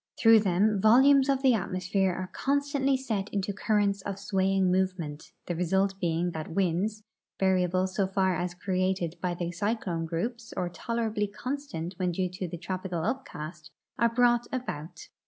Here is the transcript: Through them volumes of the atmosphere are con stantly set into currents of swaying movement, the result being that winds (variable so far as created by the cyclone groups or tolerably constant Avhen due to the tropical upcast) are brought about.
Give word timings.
Through 0.17 0.39
them 0.39 0.81
volumes 0.81 1.29
of 1.29 1.43
the 1.43 1.53
atmosphere 1.53 2.11
are 2.11 2.31
con 2.33 2.59
stantly 2.61 2.97
set 2.97 3.29
into 3.29 3.53
currents 3.53 4.01
of 4.01 4.17
swaying 4.17 4.71
movement, 4.71 5.31
the 5.45 5.55
result 5.55 5.99
being 5.99 6.31
that 6.31 6.47
winds 6.49 7.03
(variable 7.39 7.85
so 7.85 8.07
far 8.07 8.35
as 8.35 8.55
created 8.55 9.15
by 9.21 9.35
the 9.35 9.51
cyclone 9.51 10.07
groups 10.07 10.55
or 10.57 10.69
tolerably 10.69 11.27
constant 11.27 11.95
Avhen 11.99 12.13
due 12.13 12.29
to 12.29 12.47
the 12.47 12.57
tropical 12.57 13.03
upcast) 13.03 13.69
are 13.99 14.09
brought 14.09 14.47
about. 14.51 15.07